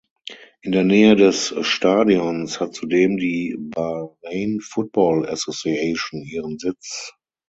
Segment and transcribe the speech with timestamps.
[0.63, 7.11] In der Nähe des Stadions hat zudem die Bahrain Football Association ihren Sitz.